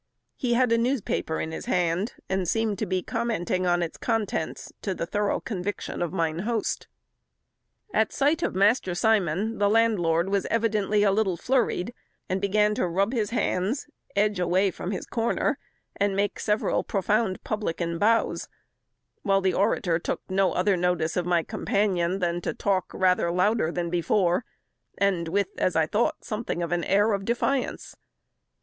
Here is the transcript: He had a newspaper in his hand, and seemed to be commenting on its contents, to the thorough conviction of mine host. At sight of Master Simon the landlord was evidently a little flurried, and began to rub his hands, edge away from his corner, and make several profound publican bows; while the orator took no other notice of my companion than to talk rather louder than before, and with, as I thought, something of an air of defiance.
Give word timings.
He 0.35 0.55
had 0.55 0.71
a 0.71 0.79
newspaper 0.79 1.39
in 1.39 1.51
his 1.51 1.65
hand, 1.65 2.13
and 2.27 2.47
seemed 2.47 2.79
to 2.79 2.87
be 2.87 3.03
commenting 3.03 3.67
on 3.67 3.83
its 3.83 3.97
contents, 3.99 4.73
to 4.81 4.95
the 4.95 5.05
thorough 5.05 5.39
conviction 5.39 6.01
of 6.01 6.11
mine 6.11 6.39
host. 6.39 6.87
At 7.93 8.11
sight 8.11 8.41
of 8.41 8.55
Master 8.55 8.95
Simon 8.95 9.59
the 9.59 9.69
landlord 9.69 10.29
was 10.29 10.47
evidently 10.49 11.03
a 11.03 11.11
little 11.11 11.37
flurried, 11.37 11.93
and 12.27 12.41
began 12.41 12.73
to 12.73 12.87
rub 12.87 13.13
his 13.13 13.29
hands, 13.29 13.85
edge 14.15 14.39
away 14.39 14.71
from 14.71 14.89
his 14.89 15.05
corner, 15.05 15.59
and 15.95 16.15
make 16.15 16.39
several 16.39 16.83
profound 16.83 17.43
publican 17.43 17.99
bows; 17.99 18.49
while 19.21 19.39
the 19.41 19.53
orator 19.53 19.99
took 19.99 20.21
no 20.27 20.53
other 20.53 20.75
notice 20.75 21.15
of 21.15 21.27
my 21.27 21.43
companion 21.43 22.17
than 22.17 22.41
to 22.41 22.55
talk 22.55 22.91
rather 22.91 23.29
louder 23.29 23.71
than 23.71 23.91
before, 23.91 24.45
and 24.97 25.27
with, 25.27 25.49
as 25.59 25.75
I 25.75 25.85
thought, 25.85 26.23
something 26.25 26.63
of 26.63 26.71
an 26.71 26.83
air 26.85 27.11
of 27.13 27.23
defiance. 27.23 27.95